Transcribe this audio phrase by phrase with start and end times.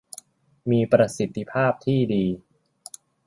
[0.69, 2.25] มีประสิทธิภาพที่ดี